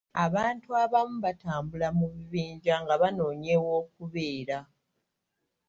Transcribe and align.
Abantu 0.25 0.67
abamu 0.83 1.15
batambula 1.25 1.87
mu 1.99 2.05
bibinja 2.13 2.73
nga 2.83 2.93
banoonya 3.01 3.53
ew'okubeera. 3.57 4.57